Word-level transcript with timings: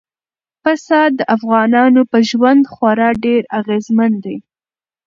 پسه 0.63 0.99
د 1.17 1.19
افغانانو 1.35 2.01
په 2.11 2.17
ژوند 2.29 2.63
خورا 2.73 3.09
ډېر 3.25 3.41
اغېزمن 3.59 4.11
دی. 4.25 4.37